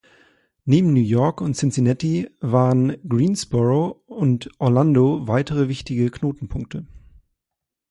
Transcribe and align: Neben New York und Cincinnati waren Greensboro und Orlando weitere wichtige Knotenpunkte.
Neben 0.65 0.93
New 0.93 0.99
York 1.03 1.41
und 1.41 1.55
Cincinnati 1.55 2.27
waren 2.39 2.97
Greensboro 3.07 4.01
und 4.07 4.49
Orlando 4.57 5.27
weitere 5.27 5.67
wichtige 5.67 6.09
Knotenpunkte. 6.09 6.87